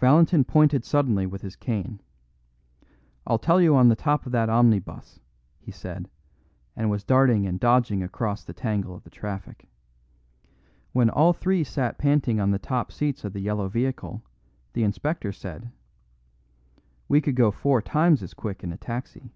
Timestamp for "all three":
11.08-11.62